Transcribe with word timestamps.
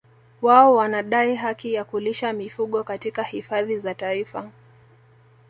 Wao 0.41 0.75
wanadai 0.75 1.35
haki 1.35 1.73
ya 1.73 1.83
kulisha 1.83 2.33
mifugo 2.33 2.83
katika 2.83 3.23
hifadhi 3.23 3.79
za 3.79 3.95
Taifa 3.95 4.51